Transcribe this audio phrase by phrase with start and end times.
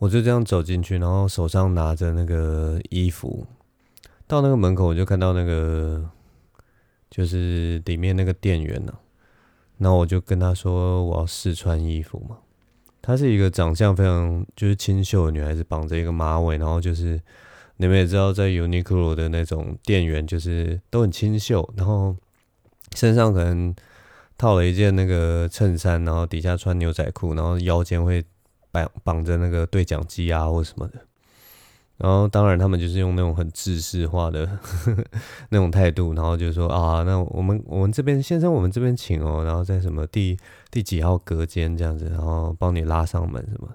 [0.00, 3.46] 我就这样走进去，然后手上拿着那个衣服，
[4.26, 6.08] 到那个门口我就看到那个
[7.10, 8.94] 就是里面那个店员呢、
[9.76, 12.38] 然后我就跟他说我要试穿衣服嘛。
[13.02, 17.20] 她是一个长相非常就是清秀的女孩子，绑着一个马尾，然后就是
[17.76, 22.16] 你们也知道，在 Uniqlo 的那种店员就是都很清秀，然后
[22.96, 23.74] 身上可能
[24.38, 28.24] 套了一件那个衬衫，然后底下穿牛仔裤，然后腰间会。
[28.70, 31.00] 绑绑着那个对讲机啊，或什么的，
[31.98, 35.04] 然后当然他们就是用那种很制式化的呵 呵
[35.50, 40.36] 那种态度，然后就说啊，那我们我们这边先生，我们这边请哦，然后在什么第
[40.70, 43.68] 第几号隔间这样子，然后帮你拉上门什么。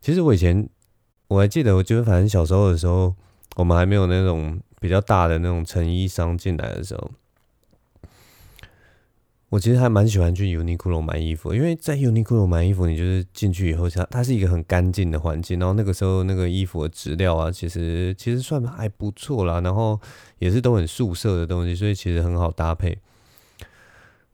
[0.00, 0.68] 其实我以前
[1.28, 3.14] 我还记得，我觉得反正小时候的时候，
[3.56, 7.10] 我们还没有那种比较大的那种成衣商进来的时候。
[9.50, 20.00] 我其实还蛮喜欢去 Uniqlo 买衣服，因为在 Uniqlo 买衣服，你就是进去以后，它它是一个很干净的环境，然后那个时候那个衣服的质料啊，其实其实算还不错啦，然后
[20.38, 22.96] 也是都很素色的东西，所以其实很好搭配。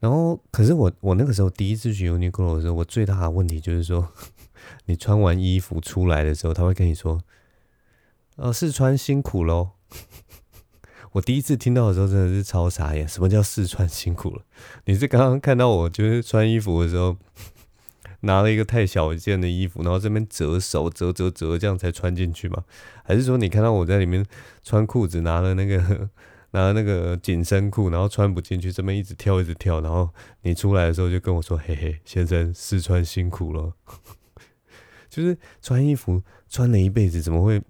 [0.01, 4.07] 然后，可是我我那个时候第一次去 Uniqlo 的时候，我最大的问题就是说，
[4.85, 7.23] 你穿完衣服出来的时候，他会跟你说
[8.37, 9.71] ：“呃，试穿辛苦喽。”
[11.17, 14.43] 我第一次听到的时候真的是超傻眼，什么叫试穿辛苦了？
[14.85, 17.17] 你是刚刚看到我就是穿衣服的时候
[18.21, 22.63] 拿了一个太小一件的衣服，然后这边折手折折折这样才穿进去吗？
[23.03, 24.23] 还是说你看到我在里面
[24.63, 26.11] 穿裤子拿了那个
[26.53, 30.11] 拿了那个紧身裤，然后穿不进去，这边一直跳一直跳，然后
[30.43, 33.73] 你出来的时候就跟我说：“嘿嘿，先生试穿辛苦了。”
[35.09, 37.63] 就是穿衣服穿了一辈子，怎么会？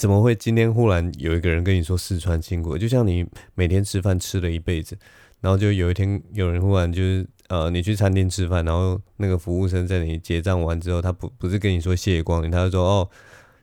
[0.00, 2.78] 怎么会今天忽然有一个人跟你说四川辛苦？
[2.78, 3.22] 就像你
[3.54, 4.96] 每天吃饭吃了一辈子，
[5.42, 13.10] 然后就有一天有人忽然就是呃，你去餐厅吃饭，然后那个服务生在你结账完之后，他不不是跟你说谢光，他就说哦，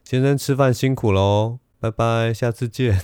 [0.04, 3.00] 先生吃饭辛苦喽，拜拜，下次见。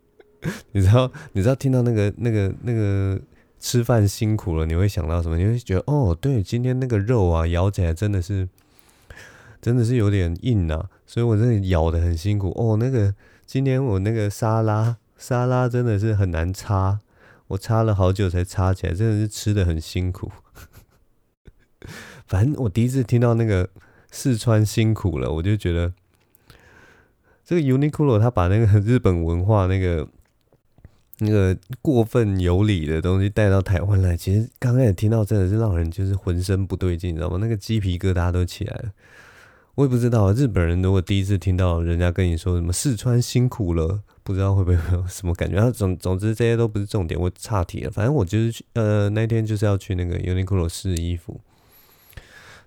[0.72, 3.20] 你知道你知道听到那个那个那个
[3.60, 5.36] 吃饭辛苦了，你会想到什么？
[5.36, 8.48] 你会觉得哦，对，今天那个肉啊，咬起来真的是。
[9.66, 12.76] 真的是有点硬呐，所以我真的咬得很辛苦哦。
[12.76, 13.12] 那个
[13.44, 17.00] 今天我那个沙拉沙拉真的是很难擦，
[17.48, 20.30] 我擦了好久才擦起来，真的是吃得很辛苦。
[22.28, 23.68] 反正我第一次听到那个
[24.12, 25.92] 四川辛苦了，我就觉得
[27.44, 30.06] 这个 Uniqlo 他把那个日本文化那个
[31.18, 37.38] 那个过分有礼的东西带到台湾来，其实刚开始听到真的是让人就是浑身不对劲，你知道吗？
[37.40, 38.92] 那个鸡皮疙瘩都起来了。
[39.76, 45.54] 我也不知道，日本人如果第一次听到人家跟你说什么试穿辛苦了，不知道会不会有什么感觉。
[45.56, 47.90] 然后总总之这些都不是重点，我岔题了。
[47.90, 51.38] 反正我就是去呃那天就是要去那个 Uniqlo 试衣服，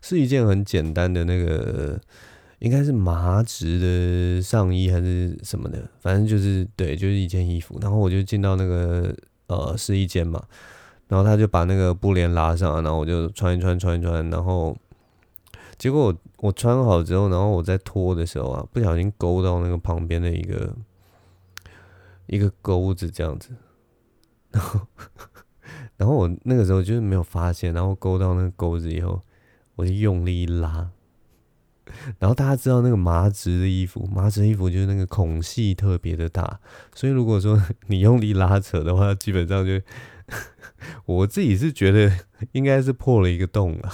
[0.03, 1.99] 是一件很简单的那个
[2.59, 7.79] 应该是麻质的上衣还是什么的，反正就是对，就是一件衣服。
[7.81, 9.15] 然后我就进到那个
[9.47, 10.43] 呃试衣间嘛，
[11.07, 14.77] 然后他就把那个布帘拉上，然后我就穿一穿穿一穿，然后。
[15.79, 20.75] 结果我我穿好之后，然后我在脱的时候啊，不小心勾到那个旁边的一个
[22.27, 23.55] 一个钩子这样子，
[24.51, 24.81] 然 后
[25.95, 29.21] 然后我那个时候就是没有发现，然后勾到那个钩子以后，
[29.77, 30.91] 我就用力一拉，
[32.19, 36.59] 然后大家知道那个麻质的衣服，麻质的衣服就是那个孔隙特别的大，
[36.93, 37.57] 所以如果说
[37.87, 39.81] 你用力拉扯的话，基本上就
[41.05, 42.11] 我自己是觉得
[42.51, 43.89] 应该是破了一个洞了。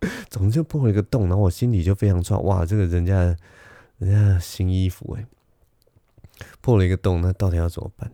[0.28, 3.36] 总之就破了一个洞，然后我心里就非常错，哇，这个人家
[3.98, 5.26] 人家新衣服哎，
[6.60, 8.10] 破了一个洞，那到底要怎么办？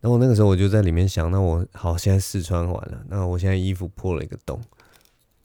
[0.00, 4.60] 然后那个时候我就在里面想，那我好，现在试穿完了，那我现在衣服破了一个洞，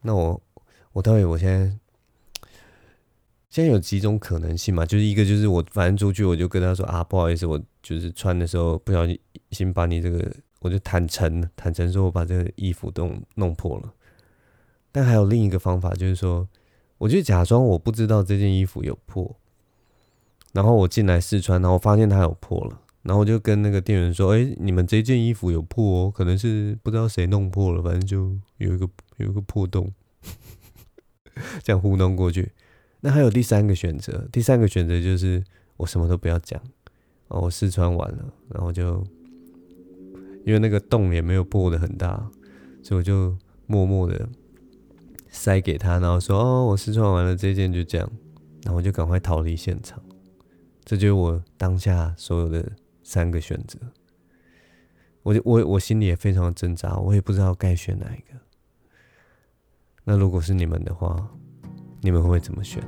[0.02, 0.42] 那我
[0.92, 1.78] 我到底我现在
[3.50, 4.86] 现在有几种可能性嘛？
[4.86, 9.18] 就是一个就是我反正出去我就跟他说啊，不好意思，我就是穿的时候不小心
[9.52, 10.30] 先把你这个，
[10.60, 13.94] 我就坦诚坦诚说我把这个衣服都弄破了。
[14.92, 16.48] 但还有另一个方法，就是说，
[16.98, 19.36] 我就假装我不知道这件衣服有破，
[20.52, 29.94] 然后我进来试穿，然后发现它有破了，然后我就跟那个店员说：“哎，你们这件衣服有破哦，可能是不知道谁弄破了，反正就有一个 有一个破洞，
[31.64, 32.52] 这样糊弄过去。”
[33.02, 35.42] 那还有第三个选择，第三个选择就是
[35.78, 36.60] 我什么都不要讲，
[37.30, 39.02] 然后我试穿完了，然后就
[40.46, 42.30] 因为那个洞也没有破的很大，
[42.84, 43.38] 所以我就
[43.68, 44.28] 默默的。
[45.30, 48.12] 塞给他，然后说：“哦，我试穿完了这件，就这样。”
[48.66, 50.02] 然后就赶快逃离现场。
[50.84, 52.70] 这就是我当下所有的
[53.04, 53.80] 三个选择。
[55.24, 58.40] 我就我我心里也非常的挣扎，我也不知道该选哪一个。
[60.04, 61.30] 那如果是你们的话，
[62.02, 62.84] 你们会怎么选？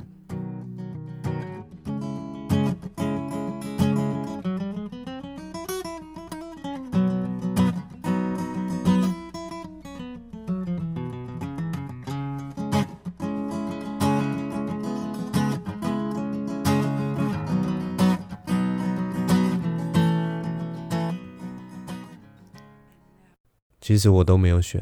[23.92, 24.80] 其实我都没有选，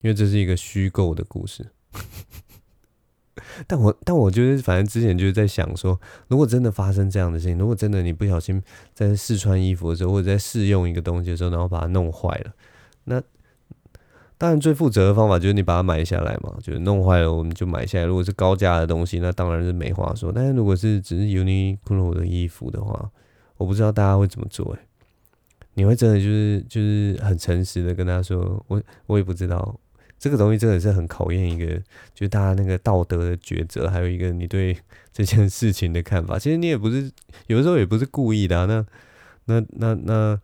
[0.00, 1.70] 因为这是一个虚构的故事。
[3.68, 8.60] 但我但我就是，反正之前就是在想说，如果真的发生这样的事情，如果真的你不小心
[8.92, 12.52] 在试穿衣服的时候，或者在试用一个东西的时候，然后把它弄坏了，
[13.04, 13.22] 那
[14.36, 18.04] 当然最负责的方法就是你把它买下来嘛，就是弄坏了我们就买下来。
[18.04, 20.32] 如果是高价的东西，那当然是没话说。
[20.32, 23.10] 但是如果是只是 Uniqlo 的衣服的话，
[23.58, 24.86] 我不知道大家会怎么做哎。
[25.74, 29.78] 你会真的就是就是很诚实的跟他说，我我也不知道
[30.18, 31.80] 这个东西真的是很考验一个，
[32.14, 34.76] 就大家那个道德的抉择，还有一个你对
[35.12, 36.38] 这件事情的看法。
[36.38, 37.10] 其实你也不是
[37.46, 38.84] 有的时候也不是故意的啊，那
[39.46, 40.40] 那那那，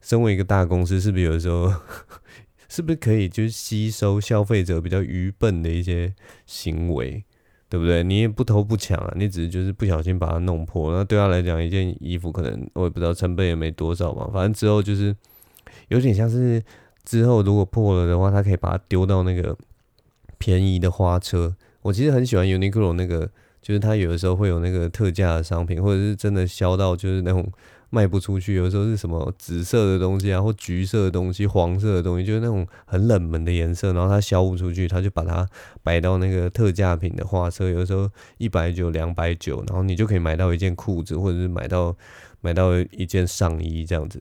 [0.00, 1.72] 身为一个大公司，是不是有的时候
[2.68, 6.12] 是不是可以就是吸收消费者比较愚笨的一些
[6.44, 7.24] 行为？
[7.68, 8.04] 对不对？
[8.04, 10.92] 你也不偷不抢啊，你只是就是不小心把它弄破。
[10.94, 14.30] 那对他来讲，一件衣服可能我也不知道成本也没多少嘛。
[14.32, 15.14] 反正之后就是
[15.88, 16.62] 有点像是
[17.04, 19.56] 之后如果破了的话，他可以把它丢到那个
[20.38, 21.54] 便宜的花车。
[21.82, 23.28] 我其实很喜欢 Uniqlo 那个，
[23.60, 27.46] 就是他有的时候会有那个特价的商品，或者是真的销到就是那种。
[27.94, 35.48] 卖不出去，有时候是什么紫色的东西啊，或橘色的东西、黄色的东西，就是那种很冷门的颜色，然后它销不出去，他就把它
[35.84, 41.94] 摆到那个特价品的花车，有时候一百九、两百九，然后你就可以买到一件裤子，或者是买到
[42.40, 44.20] 买到一件上衣这样子。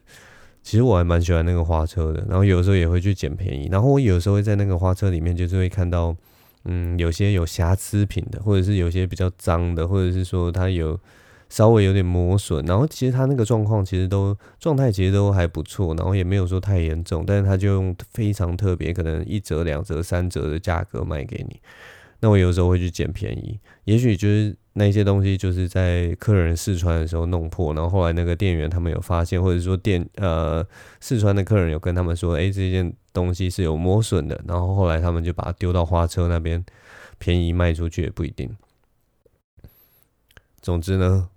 [0.61, 6.15] 其实我还蛮喜欢那个花车的，然后有时候也会去捡便宜，然后我有时候会在那个花车里面，就是会看到，
[6.65, 10.99] 嗯，有些有瑕疵品的，或者是有些比较脏的，或者是说它有。
[11.53, 21.61] 稍微有点磨损，然后其实他那个状况其实都状态其实都还不错，然后也没有说太严重，但是他就用非常特别，可能一折、两折、三折的价格卖给你。
[22.21, 30.65] 那我有时候会去捡便宜，也许就是那些东西就是在客人试穿的时候弄破，然后后来那个店员他们有发现，或者说店呃
[31.01, 36.65] 试穿的客人有跟他们说，哎，这件东西是有磨损的，然后后来他们就把它丢到花车那边
[37.19, 38.49] 便宜卖出去也不一定。
[40.59, 41.29] 总之呢。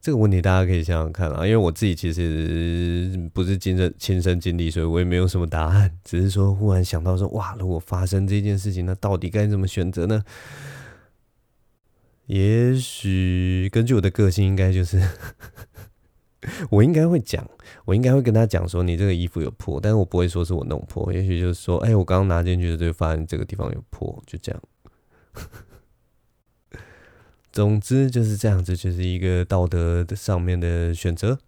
[0.00, 10.22] 这个问题大家可以想想看啊，因为我自己其实不是亲身亲身经历，所以我也没有什么答案，只是说忽然想到说，哇，如果发生这件事情，那到底该怎么选择呢？
[12.26, 15.02] 也许根据我的个性，应该就是
[16.70, 17.48] 我应该会讲，
[17.84, 24.62] 我应该会跟他讲说，你这个衣服有破，但是我不会说是我弄破，也许就是说，哎，我刚刚拿进去的就发现这个地方有破，就这样。
[27.58, 31.40] 总之就是这样子，就是一个道德的上面的选择。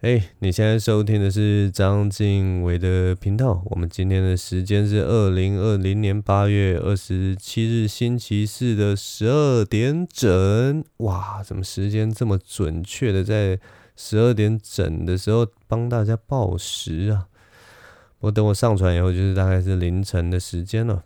[0.00, 3.62] 哎，你现在收听的是张静伟的频道。
[3.66, 10.84] 我们今天的时间是二零二零年八月二十七日星期四的十二点整。
[10.96, 13.60] 哇，怎么时间这么准确的在
[13.94, 17.28] 十二点整的时候帮大家报时啊？
[18.18, 21.04] 我等我上传以后，就是大概是凌晨的时间了。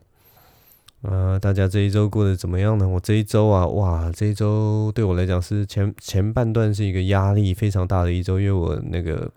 [1.07, 2.89] 呃，大家这一周过得怎么样呢？
[2.89, 9.31] 我这一周啊，哇，这一周对我来讲是前前半段是一个压力非常大的一周，因为我那个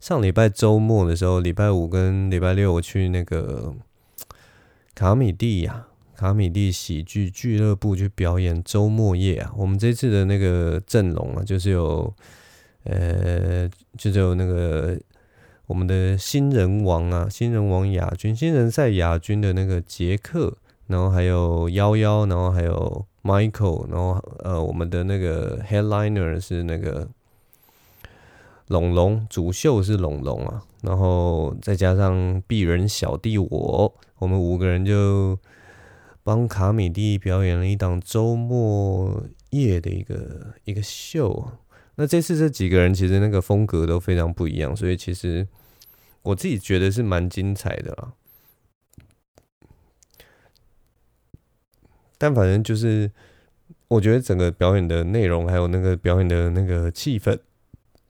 [0.00, 3.74] 上礼拜周末的时候，礼拜五跟礼拜六我去那个
[4.94, 9.52] 卡米蒂呀，卡米蒂喜剧俱乐部去表演周末夜啊。
[9.58, 12.10] 我们这次的那个阵容啊，就是有
[12.84, 14.98] 呃，就是有那个。
[15.66, 20.56] 我们的新人王啊，新人王亚军，新人赛亚军的那个杰克，
[20.86, 27.08] 然后还有幺幺，然后还有 Michael，然后呃，我们的那个 headliner 是那个
[28.68, 35.36] 龙龙，主秀是龙龙啊，然后再加上鄙人小弟我，我们五个人就
[36.22, 39.20] 帮卡米蒂表演了一档周末
[39.50, 41.50] 夜的一个一个秀。
[41.98, 45.48] 那这次这几个人其实那个风格都非常不一样，所以其实
[46.22, 48.12] 我自己觉得是蛮精彩的啦。
[52.18, 53.10] 但反正就是，
[53.88, 57.38] 我觉得整个表演的内容还有那个表演的那个气氛，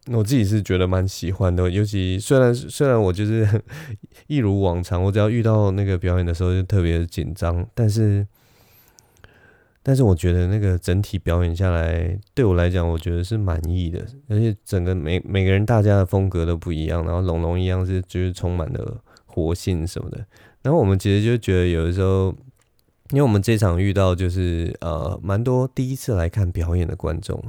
[0.07, 1.71] 我自己是觉得蛮喜欢的。
[1.71, 3.62] 尤其虽然虽然我就是
[4.26, 8.26] 一如往常，我只要遇到那个表演的时候就特别紧张，但是。
[9.87, 14.05] 但是我觉得那个整体表演下来，对我来讲，我觉得是满意的。
[14.28, 20.26] 而且整个每每个人大家的风格都不一样，然后龙龙一样是就是充满了活性什么的。
[20.62, 22.35] 然后我们其实就觉得有的时候，
[23.11, 27.40] 因为我们这场遇到就是呃蛮多第一次来看表演的观众。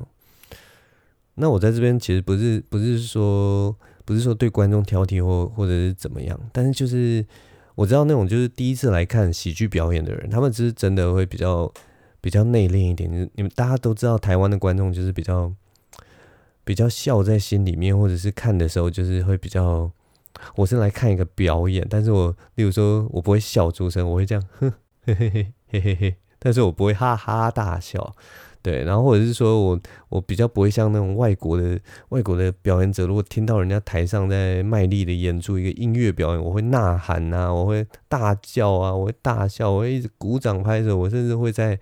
[1.34, 3.75] 那我在这边其实不是不是说
[4.06, 7.25] 不是说对观众挑剔或或者是怎么样，但是就是
[7.74, 11.74] 我知道那种就是第一次来看喜剧表演的人，他们只是真的会比较
[12.27, 13.10] 比较内敛一点。
[13.10, 15.50] 你你们大家都知道，台湾的观众就是比较
[16.65, 19.89] 比较笑在心里面，或者是看的时候就是会比较。
[20.57, 24.69] 我是来看一个表演，但是我例如说我不会笑出声，我会这样哼
[25.05, 28.13] 嘿嘿嘿嘿嘿嘿，但是我不会哈哈大笑。
[28.62, 41.80] 对，然后或者是说我我比较不会像那种外国的外国的表演者，如果听到人家台上在卖力的演出一个音乐表演，我会呐喊啊，我会大叫啊，我会大笑，我会一直鼓掌拍手，我甚至会在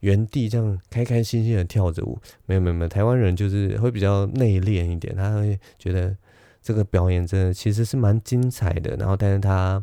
[0.00, 2.18] 原地这样开开心心的跳着舞。
[2.46, 6.16] 没有没有没有，台湾人就是会比较内敛一点，他会觉得
[6.62, 9.82] 这个表演真的其实是蛮精彩的，然后但是他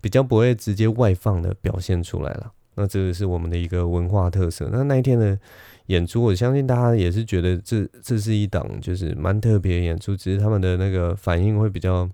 [0.00, 2.52] 比较不会直接外放的表现出来了。
[2.74, 4.68] 那这个是我们的一个文化特色。
[4.72, 5.38] 那那一天的
[5.86, 12.08] 演出，我相信大家也是觉得这这是一档就是蛮特别的演出，只是他们的那个反应会比较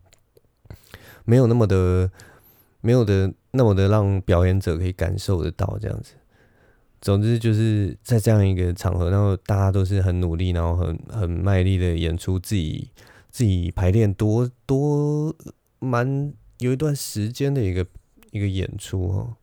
[1.25, 2.11] 没有那么的
[2.81, 6.15] 没有的那么的让表演者可以感受得到这样子。
[7.01, 12.89] 总之就是在这样一个场合，然后大家都是很努力，然后很很卖力的演出自己
[13.31, 15.33] 自己排练多多
[15.79, 17.87] 蛮有一段时间的一个
[18.33, 19.37] 一个演出哦。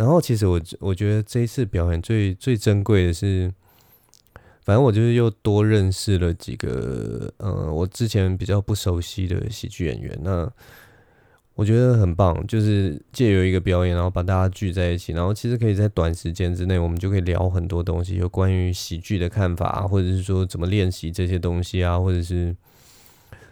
[0.00, 3.52] 然后其实我我觉得这一次表演最最珍贵的是，
[4.64, 10.50] 反正我就是又多认识了几个呃我之前比较不熟悉的喜剧演员，那
[11.54, 22.56] 我觉得很棒，就是借由一个表演，然后把大家聚在一起，然后其实可以在短时间之内，我们就可以聊很多东西，有关于喜剧的看法，或者是说怎么练习这些东西啊，或者是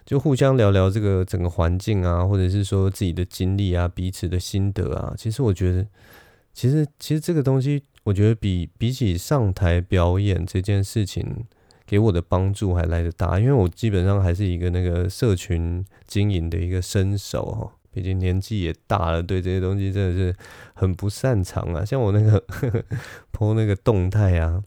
[0.06, 5.86] 就互相聊聊这个整个环境啊，或者是说自己的经历啊，彼此的心得啊，其实我觉得。
[6.58, 11.46] 其实，其实这个东西，我觉得比比起上台表演这件事情
[11.86, 20.34] 给我的帮助还来得大，因为我基本上还是一个那个社群经营的一个新手哈，毕竟年纪也大了，对这些东西真的是
[20.74, 21.84] 很不擅长啊。
[21.84, 24.64] 像我那个 呵呵那个动态啊，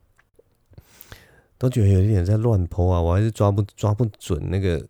[1.57, 4.87] 都觉得有一点在乱泼啊，我还是抓不抓不准那个。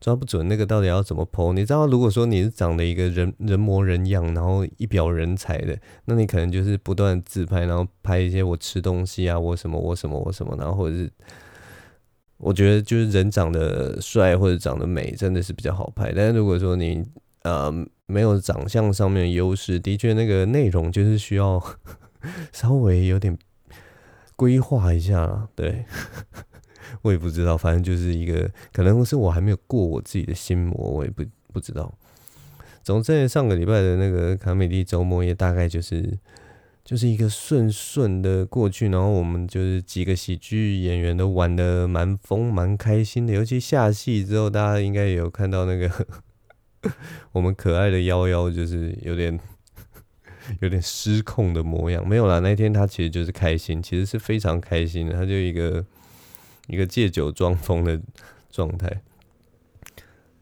[0.00, 1.52] 抓不准那个到底要怎么 po。
[1.52, 11.10] 你知道，如果说你是长得一个人人模人样，然后一表人才的，那你可能就是不断自拍，然后拍一些我吃东西啊，我什么我什么我什么，然后或者是
[12.38, 16.12] 我觉得就是人长得帅或者长得美，真的是比较好拍。
[16.14, 17.04] 但是如果说你
[17.42, 17.72] 呃
[18.06, 21.60] 没有长相上面的优势，的确那个内容就是需要
[22.52, 23.36] 稍微有点
[24.36, 25.84] 规划一下，对。
[27.02, 31.92] 我也不知道，反正就是一个，可能是我还没有过我自己的心魔，我也不不知道。
[32.82, 36.18] 总之，上个礼拜的那个卡米蒂周末也大概就是
[36.84, 46.06] 就是一个顺顺的过去，然后我们就是几个喜剧演员都玩的蛮疯蛮开心的，尤其下戏之后，大家应该也有看到那个
[47.32, 49.38] 我们可爱的夭夭，就是有点
[50.60, 52.08] 有点失控的模样。
[52.08, 55.84] 没有啦，那天他其实就是开心，其实是非常开心的，他就一个。
[56.68, 58.00] 一个借酒装疯的
[58.50, 59.00] 状态。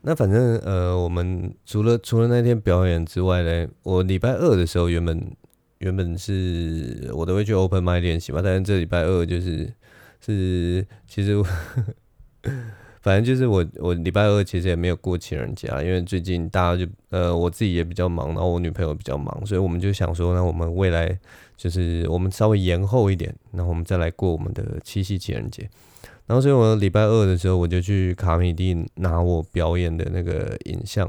[0.03, 5.37] 那反正呃，我们除了除了那天表演之外呢，我礼拜二的时候原本
[5.79, 9.69] 原本是我都会去 open mic 练习嘛，但是这礼拜二就是
[10.21, 11.43] 是其实
[13.03, 21.19] 反正就是我我礼拜二其实也没有过情人节啊，因为最近大家就呃我自己也比较忙，然后我女朋友比较忙，所以我们就想说，那我们未来
[21.57, 25.69] 就是我们稍微延后一点，那我们再来过我们的七夕情人节。
[26.27, 31.09] 然后，所以我礼拜二的时候，我就去卡米蒂拿我表演的那个影像，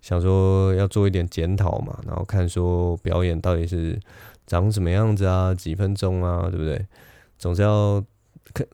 [0.00, 4.00] 想说要做一点检讨嘛，然后看说表演到底是
[4.46, 6.86] 长什么样子啊，几分钟啊，对不对？
[7.38, 8.02] 总是要
[8.54, 8.66] 看，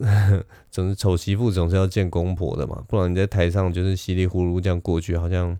[0.70, 5.58] 总是丑媳妇总是要见公婆的嘛，不然你在台上就是稀里糊涂这样过去，好像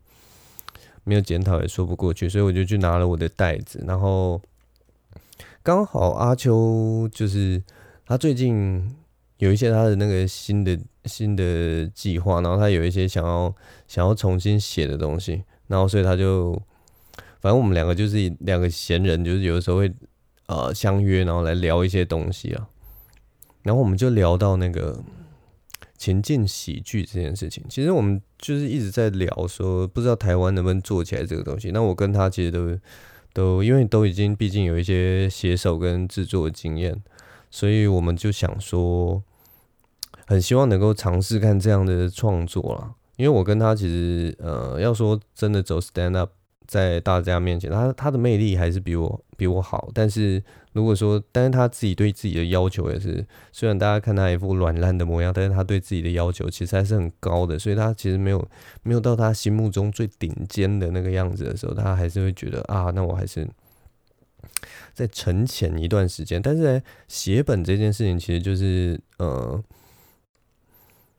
[1.03, 4.41] 没有检讨也说不过去，所以我就去拿了我的袋子，然后
[5.65, 7.61] 刚好阿秋就是
[8.07, 8.95] 他最近。
[9.43, 13.53] 有一些他的那个新的新的计划，然后他有一些想要
[13.89, 16.53] 想要重新写的东西，然后所以他就，
[17.41, 19.93] 反正我们两个就是两个闲人，就是有的时候会
[20.47, 22.69] 呃相约，然后来聊一些东西啊，
[23.63, 25.03] 然后我们就聊到那个
[25.99, 27.65] 情境喜剧这件事情。
[27.69, 31.73] 其实我们就是一直在聊说，不知道台湾能不能做起来这个东西。
[31.73, 32.79] 那我跟他其实都
[33.33, 37.03] 都因为都已经毕竟有一些写手跟制作经验，
[37.51, 39.21] 所以我们就想说。
[40.33, 46.31] 很希望能够尝试看这样的创作啦，因为我跟他其实呃，要说真的走 stand up
[46.67, 49.91] 在大家面前，他他的魅力还是比我比我好。
[49.93, 53.23] 但是如果说，但是他自己对自己的要求也是，
[53.53, 57.59] 虽然大家看他一副软烂的模样，但是他对自己的要求其实还是很高的。
[57.59, 58.49] 所以他其实没有
[58.83, 63.47] 没有到他心目中最顶尖的那个样子的时候，他还是会觉得啊，那我还是
[64.95, 66.41] 再沉潜一段时间。
[66.41, 69.63] 但是呢，写本这件事情其实就是呃。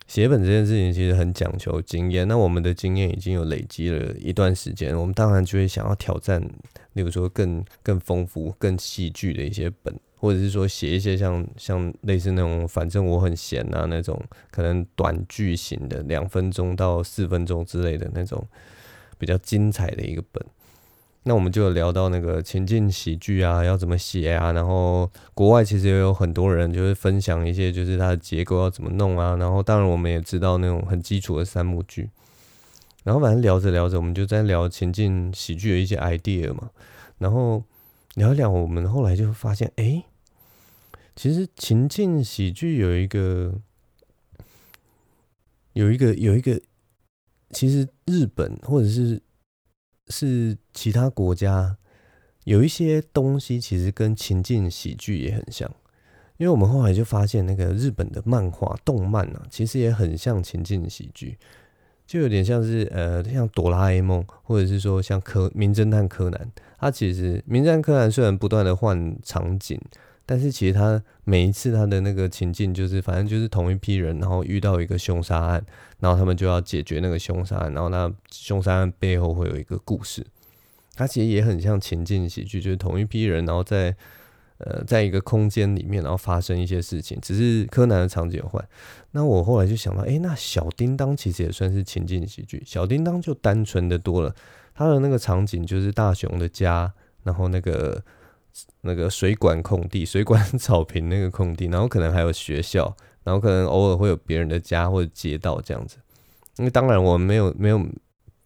[0.05, 6.41] 写本这件事情其实很讲求经验，那我们的经验已经有累积了一段时间，我们当然就会想要挑战，
[6.93, 18.45] 例如说更更丰富、更戏剧的一些本，或者是说写一些像像类似那种反正我很闲啊那种可能短剧型的两分钟到四分钟之类的那种
[19.17, 20.45] 比较精彩的一个本。
[21.25, 24.51] 那我们就聊到那个情境喜剧啊，要怎么写啊？
[24.51, 29.37] 然后国外其实也有很多人就是分享一些，就是它的结构要怎么弄啊。
[29.37, 32.09] 然后当然我们也知道那种很基础的三幕剧。
[33.05, 36.69] 然后反正聊着聊着，我们就在聊情境喜剧的一些 idea 嘛。
[37.19, 37.63] 然后
[38.15, 40.03] 聊一聊，我们后来就发现，哎、
[41.15, 43.53] 其实情境喜剧有一个，
[45.71, 46.59] 有一个，有一个，
[47.51, 49.21] 其实日本或者是。
[50.07, 51.77] 是其他国家
[52.43, 55.69] 有一些东西，其实跟情境喜剧也很像，
[56.37, 61.37] 因为我们后来就发现，那个日本的漫画、动漫啊，其实也很像情境喜剧，
[62.05, 69.79] 就有点像是呃，像哆啦 A 梦，或者是说像柯名侦探柯南，它其实名侦探柯南虽然不断的换场景。
[70.33, 75.63] 但是其实他每一次他的那个情境就是，反正就是同一批人，然后遇到一个凶杀案，
[75.99, 80.25] 然后他们就要解决那个凶杀案，然后那凶杀案背后会有一个故事。
[80.95, 83.95] 他其实也很像情境喜剧，就是同一批人，然后在
[84.57, 87.15] 呃在一个空间里面，然后发生一些事情。
[87.21, 88.67] 只是柯南的场景换。
[89.11, 92.63] 那我后来就想到，诶，那小叮当其实也算是情境喜剧。
[92.65, 94.33] 小叮当就单纯的多了，
[94.73, 98.03] 他的那个场景就是大雄的家，然后那个。
[98.81, 105.97] 那个水管空地、 水管草坪那个空地，然后可能还有学校，然后可能偶尔会有别人的家或者街道这样子。
[106.57, 107.83] 因为当然我们没有没有，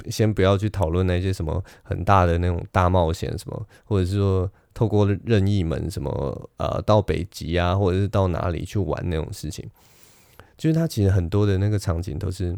[0.09, 9.69] 先不要去讨论那些什么很大的那种大冒险什么，或者是说透过任意门什么呃到北极啊，或者是到哪里去玩那种事情。
[10.57, 12.57] 就是它其实很多的那个场景都是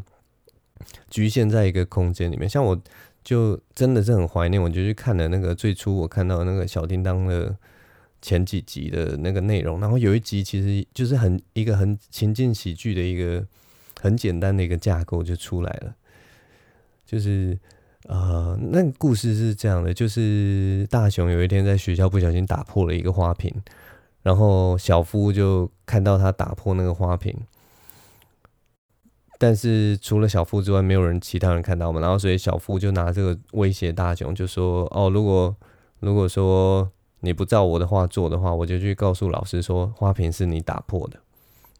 [1.10, 2.80] 局限在一个空间里面，像我。
[3.30, 7.56] 就真的是很怀念，我就去看了那个最初我看到那个小叮当的
[8.24, 13.46] 前几集的那个内容，然后有一集其实就是很一个很情境喜剧的一个
[14.02, 15.94] 很简单的一个架构就出来了，
[17.06, 17.56] 就是
[18.08, 23.54] 呃那个故事是这样的，就是大雄有一天在学校不小心打破了一个花瓶，
[24.24, 27.32] 然后小夫就看到他打破那个花瓶。
[29.42, 32.02] 但是除了小夫之外，没有人其他人看到嘛。
[32.02, 35.56] 然后所以小夫就拿这个威胁大雄，就说：“哦，如果
[36.02, 41.18] 如果说你不照我的话做的话，我就去告诉老师说花瓶是你打破的。”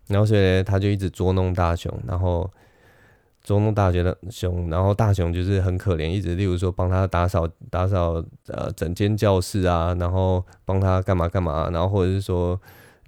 [0.08, 2.50] 然后所以他就一直捉弄大雄，然后
[3.44, 12.58] 捉弄大雄的熊，然后大雄就是很可怜，一直例如说帮他打扫打扫呃整间教室啊，然后帮他干嘛干嘛，然后或者是说。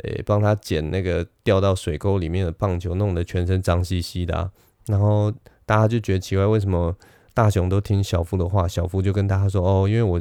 [0.04, 4.52] 诶，帮他捡那个掉到水沟里面的棒球，弄得全身脏兮兮的啊。
[4.88, 5.32] 然后
[5.66, 6.96] 大家就觉得奇怪，为什么
[7.34, 8.68] 大雄都听小夫的话？
[8.68, 10.20] 小夫就跟大家说：“哦，因为我，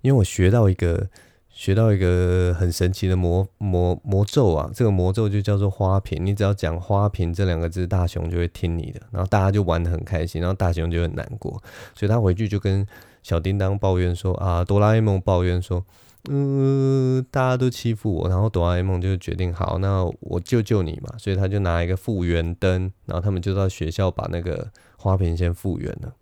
[0.00, 1.08] 因为我学到一个，
[1.50, 4.70] 学到一个很神奇的魔魔魔咒啊。
[4.74, 9.00] 这个魔咒就叫做花瓶，你只要讲花瓶这两个字，大雄就会听你的。
[9.10, 11.62] 然后大家就玩得很开心，然后大雄就很难过，
[11.94, 12.86] 所以他回去就跟
[13.22, 15.84] 小叮当抱怨说：啊，哆啦 A 梦抱怨说。”
[16.28, 26.12] 嗯，大家都欺负我，然后哆啦 A 梦就决定好，那我救救你嘛，所以他就拿一个复原灯，然后他们就到学校把那个花瓶先复原了，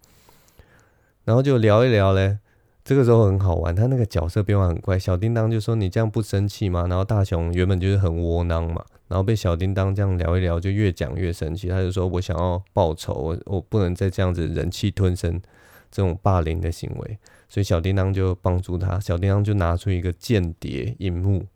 [1.25, 2.39] 然后就聊一聊嘞。
[2.85, 4.97] 这个时候很好玩，他那个角色变化很快。
[4.97, 11.67] 小叮当就说：“你这样不生气吗？”然后大雄原本就是很窝囊嘛，然后被小叮当这样聊一聊，就越讲越生气。
[11.67, 15.43] 他就说：“我想要报仇，我我不能再这样子忍气吞声
[15.91, 17.19] 这种霸凌的行为。”
[17.49, 21.47] 所以小叮当就帮助他，小叮当就拿出一个间谍萤幕，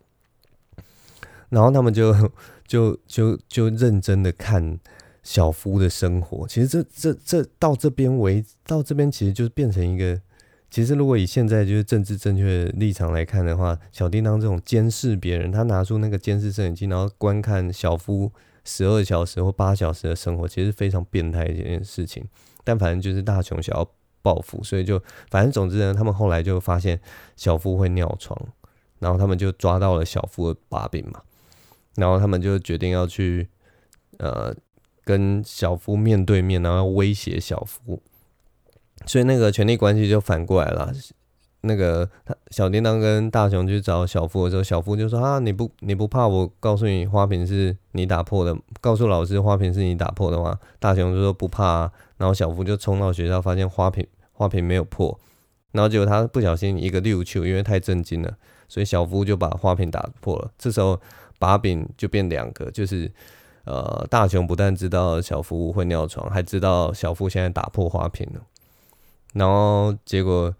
[1.49, 2.15] 然后他们就
[2.65, 4.79] 就就就认真的看
[5.21, 6.47] 小夫的生活。
[6.47, 10.21] 其实这这这到这边为到这边，其实就是变成一个。
[10.69, 18.31] 其实如果以现在就是政治正确的立场来看的话，小叮当这种监视别人，他拿出那个监视摄影机，然后观看小夫
[18.63, 22.23] 十二小时或八小时的生活，其实非常变态的一件事情。
[22.63, 23.91] 但反正就是大雄想要。
[24.21, 26.99] 报复，所以就反正总之呢，他们后来就发现
[27.35, 28.39] 小夫会尿床，
[28.99, 31.21] 然后他们就抓到了小夫的把柄嘛，
[31.95, 33.49] 然后他们就决定要去
[34.17, 34.55] 呃
[35.03, 38.01] 跟小夫面对面，然后要威胁小夫。
[39.07, 40.93] 所以那个权力关系就反过来了。
[41.63, 55.19] 那个他小叮当跟大雄去找小夫的时候，小夫就说：“啊，你不你不怕我告诉你花瓶是你打破的，告诉老师花瓶是你打破的吗？”大雄就说：“不怕。”然后小夫就冲到学校，发现花瓶花瓶没有破，
[55.71, 60.51] 然后结果他不小心一个溜球，因为太震惊了，所以小夫就把花瓶打破了。
[60.57, 61.01] 这时候
[61.39, 63.11] 把柄就变两个，就是
[63.65, 68.41] 呃，大雄不但知道小夫会尿床，还知道小夫现在打破花瓶了，
[69.33, 70.53] 然后结果。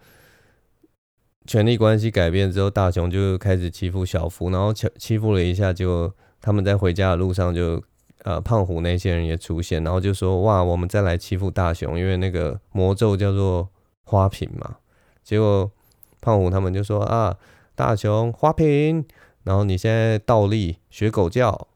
[1.47, 7.82] 权力关系改变之后，大雄就开始欺负小夫，然后欺欺负了一下，就他们在回家的路上就，
[8.23, 13.69] 呃，胖虎那些人也出现，然后就说哇，我们再来欺负大雄，因为那个魔咒叫做
[14.03, 14.77] 花瓶嘛。
[15.23, 15.71] 结果
[16.19, 17.38] 胖虎他们就说啊，
[17.75, 19.05] 大雄花瓶，
[19.43, 21.67] 然后你现在倒立学狗叫。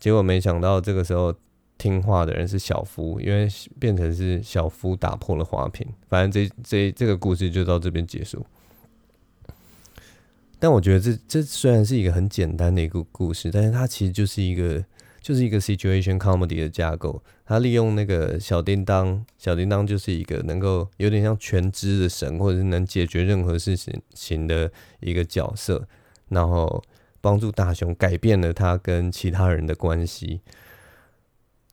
[0.00, 1.34] 结果没想到这个时候
[1.78, 5.86] 听话的人是小夫，因为变成是小夫打破了花瓶。
[6.08, 8.44] 反正这这这个故事就到这边结束。
[10.58, 14.84] 但我觉得这这虽然是一个很简单的一个故事，但是它其实就是一个
[15.24, 17.22] 就是一个 situation comedy 的架构。
[17.46, 25.88] 它利用那个小叮当，小叮当就是一个能够有点像全知的神，或者是能解决任何事情型的一个角色，
[26.28, 26.84] 然后
[27.22, 30.42] 帮助大雄改变了他跟其他人的关系。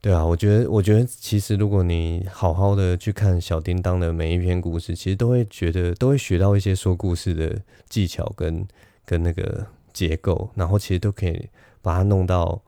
[0.00, 8.66] 对啊，我觉得，我觉得其实如果你好好的去看小叮当的每一篇故事，其实都会觉得都会学到一些说故事的技巧跟
[9.04, 11.48] 跟那个结构，然后其实都可以
[11.82, 12.62] 把它弄到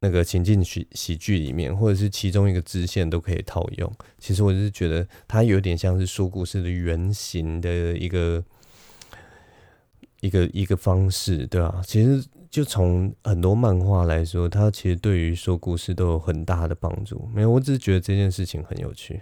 [0.00, 3.92] 那个情境喜喜剧里面，或者是其中一个支线都可以套用。
[4.18, 8.44] 其实我是觉得它有点像是说故事的原型的一个
[10.20, 12.24] 一个一个方式，对啊，其实。
[12.50, 17.30] 就从很多漫画来说，它其实对于说故事都有很大的帮助。
[17.32, 19.20] 没有，我只是觉得这件事情很有趣，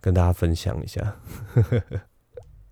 [0.00, 1.20] 跟大家分享一下。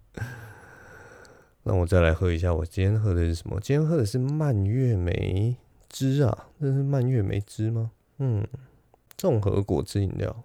[1.65, 3.61] 那我再来喝一下，我今天喝的是什么？
[3.61, 5.55] 今天喝的是蔓越莓
[5.99, 7.91] 汁啊，这是蔓越莓汁吗？
[8.19, 8.47] 嗯，
[9.17, 10.45] 综合果汁饮料。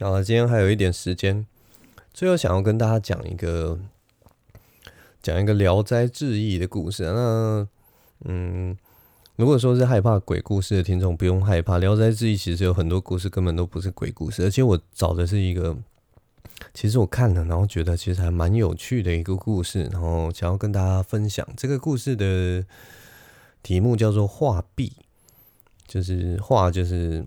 [0.00, 1.46] 好了，今天还有一点时间。
[2.14, 3.78] 最后想要跟大家讲一个
[5.20, 7.02] 讲一个《聊斋志异》的故事。
[7.02, 7.68] 那
[8.24, 8.74] 嗯，
[9.36, 15.76] 如果说是害怕鬼故事的听众，不用害怕，《聊斋志异》其实有很多故事根本都不是鬼故事，而且我找的是一个，
[16.74, 21.48] 其实我看了，然后觉得其实还蛮有趣的一个故事，然后想要跟大家分享。
[21.56, 22.66] 这个故事的
[23.62, 24.92] 题目叫做“画壁”，
[25.86, 27.24] 就是画就是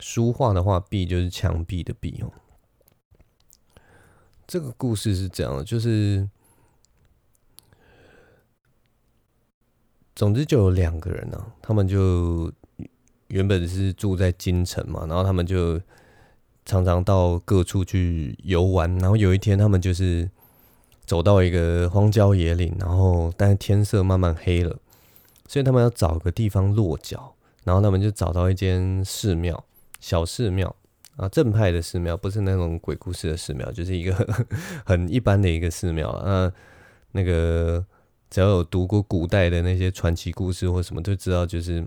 [0.00, 2.32] 书画的画，壁就是墙壁的壁哦。
[4.46, 6.26] 这个故事是这样，就是，
[10.16, 12.50] 总之就有两个人呢、啊，他们就
[13.28, 15.78] 原本是住在京城嘛，然后他们就
[16.64, 20.28] 常常到各处去游玩，然后有一天他们就是
[21.06, 24.76] 走到一个荒郊野岭，然后但是天色慢慢黑了，
[25.46, 29.64] 所以他们要找个地方落脚，然后他们就找到一间寺庙，
[30.00, 30.74] 小寺庙。
[31.16, 34.12] 啊，正派的寺庙不是那种鬼故事的寺庙，就是一个
[34.84, 36.52] 很一般的一个寺庙啊。
[37.12, 37.86] 那个
[38.28, 41.86] 只要有读过古代的那些传奇故事或什么，就知道就是，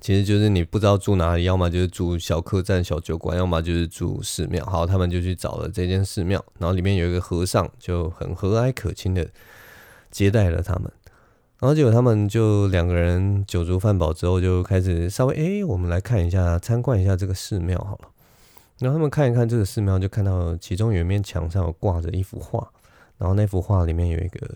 [0.00, 4.64] 其实就是你不知道住哪里，要么就是住小客栈、小酒馆，要么就是住寺庙。
[4.64, 9.26] 好，他们就去找了这间寺庙，然后里面有一个和尚，就很和蔼可亲的
[10.10, 10.90] 接待了他们。
[11.58, 18.08] 然后结果他们就两个人酒足饭饱之后，就开始稍微哎、我们来看一下，参观一下这个寺庙好了。
[18.78, 22.70] 然后他们看一看这个寺庙，就看到其中有一面墙上挂着一幅画，
[23.16, 24.48] 然后那幅画里面有一个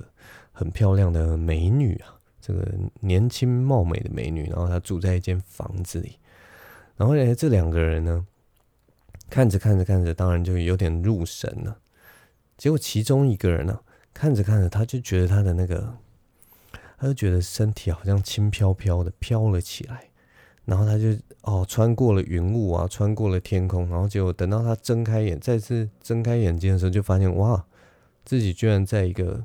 [0.52, 2.68] 很漂亮的美女啊，这个
[3.00, 6.18] 年轻貌美的美女，然后她住在一间房子里。
[6.96, 8.26] 然后呢，这两个人呢，
[9.30, 11.78] 看着看着看着，当然就有点入神了。
[12.58, 13.80] 结果其中一个人呢，
[14.12, 15.96] 看着看着，他就觉得他的那个。
[16.98, 20.04] 他就觉得身体好像轻飘飘的飘了起来，
[20.64, 21.08] 然后他就
[21.40, 27.66] 哦穿过了云雾啊，穿过了天空，然后结果等到他睁开眼，再次睁开眼睛的时候，就发现哇，
[28.24, 29.44] 自己居然在一个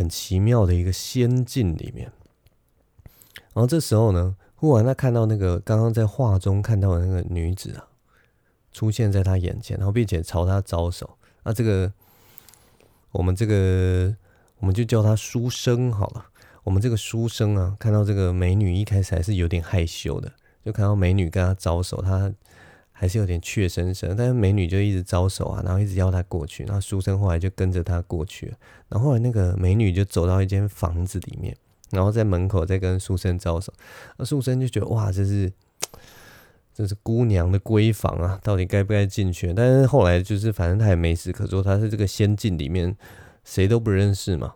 [0.00, 2.10] 很奇妙的一个仙境里面。
[3.52, 7.86] 然后这时候呢，忽然他看到那个刚刚在画中看到的那个女子啊，
[8.72, 11.18] 出现在他眼前，然后并且朝他招手。
[11.42, 11.92] 那，这个
[13.12, 14.16] 我们这个
[14.60, 16.28] 我们就叫他书生好了。
[16.64, 20.32] 我们这个书生啊，看到这个美女，一开始还是有点害羞的，
[20.64, 22.32] 就看到美女跟他招手，他
[23.00, 24.14] 还是有点怯生生。
[24.14, 28.52] 但是美女就一直招手啊，然后一直邀他过去，然后书生后来就跟着他过去了。
[28.90, 31.56] 然后后来那个美女就走到一间房子里面，
[31.92, 33.72] 然后在门口再跟书生招手。
[34.18, 35.50] 那书生就觉得哇，这是
[36.76, 39.54] 这是姑娘的闺房啊，到底该不该进去？
[39.54, 42.94] 但是后来就是反正他也没事可做，他是这个仙境里面
[43.44, 44.52] 谁都不认识嘛，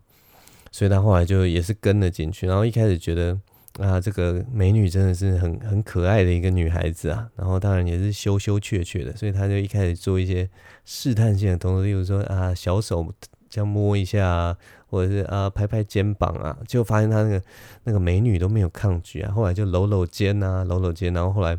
[0.70, 2.46] 所以他后来就也是跟了进去。
[2.46, 3.40] 然后一开始觉得。
[3.80, 10.48] 啊，这个美女真的是很很可爱的一个女孩子啊，然后当然也是羞羞怯怯的，所以他就一开始做一些
[10.84, 13.12] 试探性的动作，例如说啊，小手
[13.50, 14.56] 这样摸一下，
[14.86, 17.42] 或者是啊拍拍肩膀啊，就发现他那个
[17.82, 21.58] 那个美女都没有抗拒啊，后来就搂搂肩啊，搂搂肩，然后后来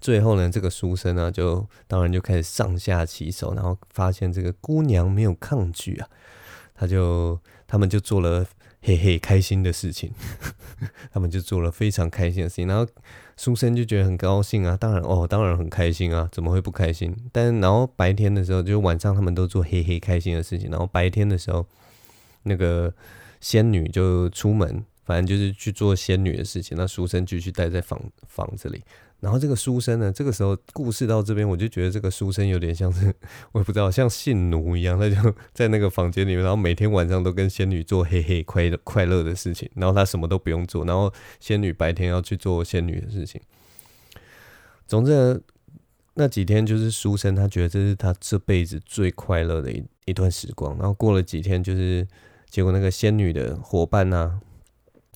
[0.00, 6.08] 最后呢，这个书生呢就当然就开始上下其手，然后发现这个姑娘没有抗拒啊，
[6.74, 8.46] 他就他们就做了。
[8.82, 10.10] 嘿嘿，开心的事情，
[11.12, 12.86] 他们就做了非常开心的事情，然后
[13.36, 17.14] 书生就觉得很高兴啊，当然哦，当然很开心啊，怎么会不开心？
[17.30, 21.66] 但然后白天的时候，就晚上他们都做嘿嘿开心的事情，然后白天的时候，
[22.44, 22.92] 那个
[23.40, 28.82] 仙女就出门，反正就是去做仙女的事情，那书生继续待在房房子里。
[29.20, 33.14] 然后这个书生呢，这个时候故事到这边，我就觉得这个书生有点像是，
[33.52, 43.40] 我也不知道，像性奴一样，他就 在那个房间里面，然后每天晚上都跟仙女做嘿嘿快乐快乐的事情，然后他什么都不用做，然后仙女白天要去做仙女的事情。
[44.86, 45.40] 总之
[46.14, 52.06] 那几天就是书生他觉得这是他这辈子最快乐的一一段时光，然后过了几天，就是
[52.48, 54.40] 结果那个仙女的伙伴呢、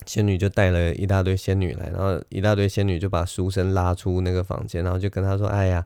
[0.06, 5.84] 仙女就带了一大堆仙女来，然后一大堆仙女就把书生拉出那个房间，然后就跟他说：“哎呀，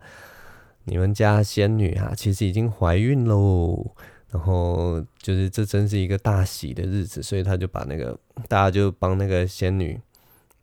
[0.84, 3.92] 你们家仙女啊，其实已经怀孕喽。
[4.30, 9.98] 然后就是这真是一个大喜的日子，所以他就把那个大家就帮那个仙女，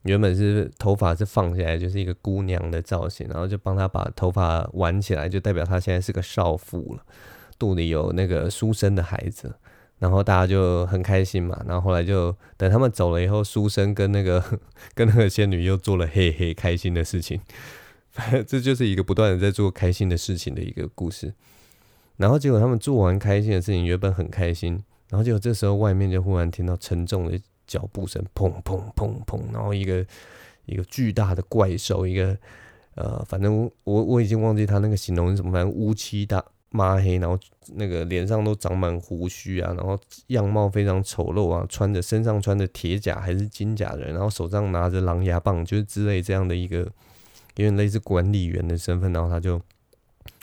[0.04, 7.04] 原本是头发是放下来，就是一个姑娘的造型，然后就帮她把头发挽起来，就代表她现在是个少妇了，
[7.58, 9.56] 肚里有那个书生的孩子。”
[9.98, 14.44] 然后大家就很开心嘛，然后后来就等他们走了以后，书生跟那个
[14.94, 17.40] 跟那个仙女又做了嘿嘿开心的事情，
[18.12, 21.34] 反 正这就是一个不断的在做开心的事情的一个故事。
[22.18, 24.74] 然后结果他们做完开心的事情，原本很开心，
[25.10, 30.06] 然后结果这时候外面就忽然听到沉重的脚步声，砰砰砰砰，然后一个
[30.66, 32.38] 一个巨大的怪兽，一个
[32.96, 36.44] 呃，反正我我已经忘记他那个形容是什么，反正乌漆大。
[36.72, 37.40] 抹黑，然后
[37.76, 39.98] 那个脸上都长满胡须啊，然后
[40.28, 46.90] 样貌非常丑陋啊，穿着身上穿着铁甲还是金甲的人，然后手上拿着狼牙棒，就是之类这样的一个有
[47.56, 49.62] 点类似管理员的身份，然后他就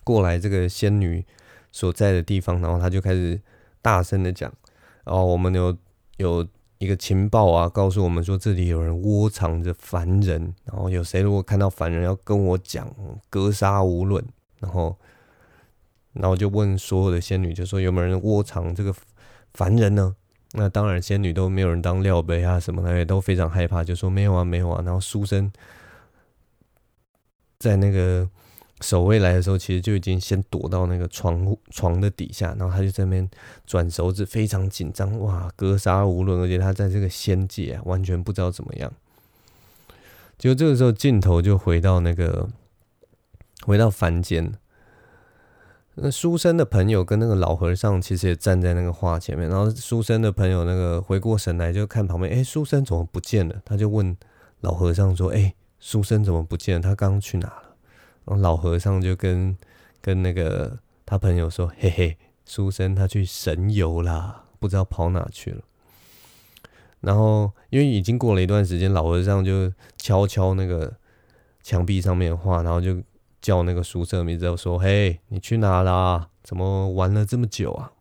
[0.05, 1.23] 过来这个仙女
[1.71, 3.39] 所在的地方，然后他就开始
[3.83, 4.51] 大声的讲，
[5.05, 5.77] 然后我们有
[6.17, 6.47] 有
[6.79, 12.91] 一个情报啊，告诉我们说这里有人窝藏着凡人，然后有谁如果看到凡人要跟我讲，
[13.29, 14.25] 格杀无论，
[14.61, 14.97] 然后。
[16.12, 18.94] 然后就问所有的仙女，就说有没有人窝藏这个
[19.55, 20.14] 凡人呢？
[20.55, 24.83] 那当然，仙女都没有人当料杯啊什么的，也都非常害怕，就说没有啊，没有啊。
[24.85, 25.51] 然后书生
[27.59, 28.29] 在那个
[28.83, 33.31] 守卫来的时候，其实就已经先躲到那个床床的底下，然后他就在那边
[33.66, 38.92] 转手指，非常紧张，哇，格杀无论，而且他在这个仙界啊，完全不知道怎么样。
[40.37, 42.46] 就这个时候，镜头就回到那个
[43.62, 44.53] 回到凡间。
[45.95, 53.61] 那书生的朋友跟那个老和尚其实也站在那个画前面，然后书生的朋友那个回过神来就看旁边，哎，书生怎么不见了？
[53.63, 54.17] 他就问
[54.61, 56.81] 老和尚说：“哎，书生怎么不见了？
[56.81, 57.77] 他刚刚去哪了？”
[58.25, 59.55] 然后老和尚就跟
[60.01, 65.61] 跟那个他朋友说：“嘿嘿，书生他去神游啦，不知道跑哪去了。”
[67.01, 70.95] 然后因为已经过了一段时间，老和尚就敲敲那个
[71.63, 72.97] 墙壁上面的画，然后就。
[73.43, 76.29] 叫那个书生名字，就说：“嘿，你去哪啦？
[76.45, 77.93] 怎么玩了这么久啊？”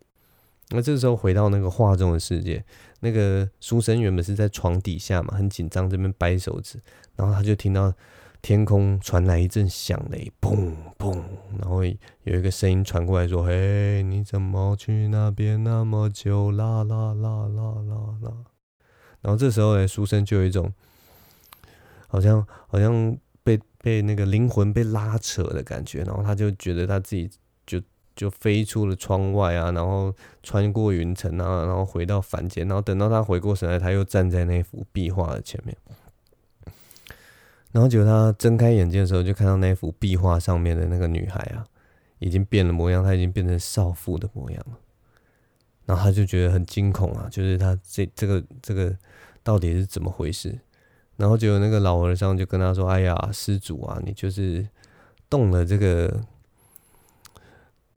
[0.70, 2.64] 那这时候回到那个画中的世界，
[3.02, 6.80] 那个书生原本是在床底下嘛，很紧张，这边掰手指，
[7.16, 7.92] 然后他就听到
[8.42, 11.20] 天空传来一阵响雷，砰砰，
[11.60, 18.34] 然后有一个声音传过来说：“嘿，你怎么去那边那么久啦啦啦啦啦啦？”
[19.22, 20.72] 然后这时候呢，书生就有一种
[22.08, 23.18] 好像好像。
[23.44, 27.30] 被被那个灵魂被拉扯的感觉，然后他就觉得他自己
[27.66, 27.82] 就
[28.16, 35.76] 就飞出了窗外啊，然后穿过云层啊，然后回到凡间，然后等到他回过神来，他又站在那幅壁画的前面，
[37.72, 41.66] 然后结果他睁开眼睛的时候，就看到那幅壁画上面的那个女孩啊，
[42.20, 44.78] 已经变了模样，她已经变成少妇的模样了，
[45.86, 48.96] 然后他就觉得很惊恐啊，就是他这这个这个
[49.42, 50.60] 到底是怎么回事？
[51.22, 54.68] 然后就有那个老和尚就跟他说：“哎呀，施主啊，你就是
[55.30, 56.20] 动了这个，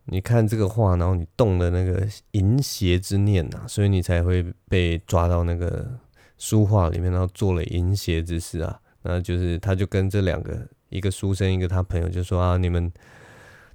[0.05, 5.99] 你看这个画，然后你动了那个淫邪之念呐、啊，所以你才会被抓到那个
[6.37, 8.79] 书画里面，然后做了淫邪之事啊。
[9.01, 12.93] 那就是他就跟这两个，一个书生，一个他朋友，就说啊，你们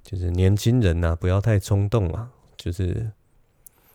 [0.04, 3.10] 就是年轻人呐、不要太冲动啊，就是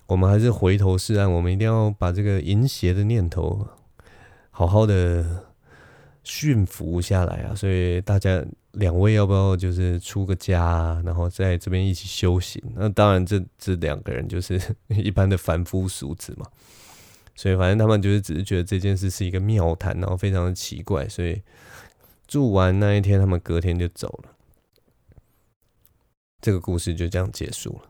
[0.08, 3.66] 我们还是回头是岸，我们一定要把这个淫邪的念头
[4.56, 5.44] 好好的
[6.24, 7.54] 驯服下来啊。
[7.54, 8.42] 所以大家
[8.72, 12.64] 两位要不要就是出个家，然后在这边一起修行？
[12.74, 16.46] 那当然，这这两个人就是一般的凡夫俗子嘛。
[17.36, 21.42] 所以反正他们就是只是觉得这件事是一个妙谈，然后非常的奇怪，所以
[22.28, 24.32] 住完那一天，他们隔天就走了。
[26.40, 27.90] 这个故事就这样结束了。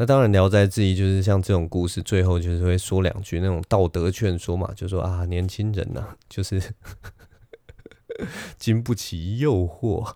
[0.00, 6.58] 那当然，《聊斋志异》就是像这种故事，最后就是会说两句那种道德劝说嘛，就说啊，年轻人呐、就是
[8.58, 10.14] 经不起诱惑，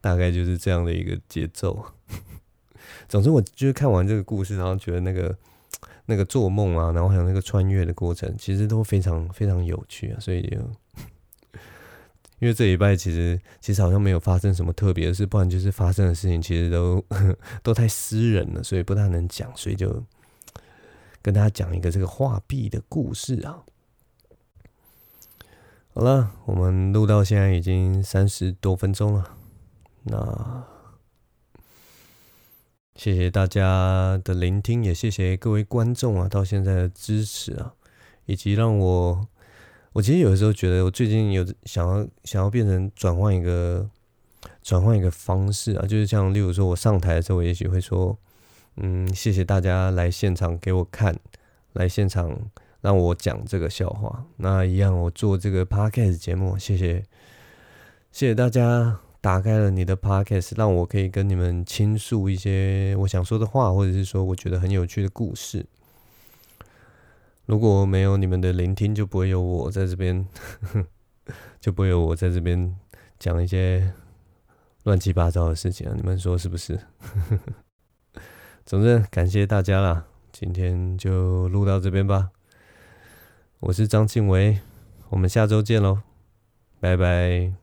[0.00, 1.86] 大概就是这样的一个节奏。
[3.08, 5.38] 总之，我就是看完这个故事，然后觉得那个。
[6.06, 10.18] 那个做梦啊，然后还有那个穿越的过程，其实都非常非常有趣啊。
[10.18, 10.58] 所以就，
[12.42, 17.00] 因为这礼拜其实其实好像没有发生什么特别的事，不然就是发生的事情其实都
[17.62, 19.48] 都太私人了，所以不太能讲。
[19.56, 20.02] 所以就
[21.22, 23.62] 跟大家讲一个这个画壁的故事啊。
[25.94, 29.36] 好了，我们录到现在已经三十多分钟了，
[30.02, 30.64] 那。
[32.94, 37.72] 谢谢大家的聆听，也谢谢各位观众啊，到现在的支持啊，
[38.26, 39.26] 以及让我，
[39.92, 43.88] 我其实有的时候觉得，我最近有想要想要变成转换一个
[44.62, 48.16] 转换一个方式啊，就是像例如说，我上台的时候，我也许会说，
[48.76, 51.14] 嗯，谢谢大家来现场给我看，
[51.74, 52.36] 来现场
[52.80, 54.24] 让我讲这个笑话。
[54.36, 57.04] 那一样，我做这个 podcast 节目，谢谢，
[58.10, 58.98] 谢谢大家。
[59.22, 65.64] 打开了你的 podcast，让我可以跟你们倾诉一些我想说的话，或者是说我觉得很有趣的故事。
[67.52, 70.26] 如果没有你们的聆听，就不会有我在这边，
[71.60, 72.74] 就不会有我在这边
[73.18, 73.92] 讲一些
[74.84, 75.92] 乱七八糟的事情啊！
[75.94, 76.80] 你们说是不是？
[78.64, 82.30] 总之，感谢大家啦，今天就录到这边吧。
[83.60, 84.58] 我是张庆维，
[85.10, 85.98] 我们下周见喽，
[86.80, 87.61] 拜拜。